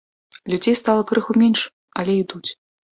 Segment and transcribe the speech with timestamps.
[0.53, 1.61] Людзей стала крыху менш,
[2.01, 2.47] але ідуць.